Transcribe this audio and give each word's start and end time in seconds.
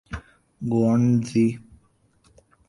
Guernsey 0.71 1.45